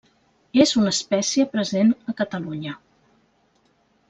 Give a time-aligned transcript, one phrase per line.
[0.63, 2.75] És una espècie present a Catalunya.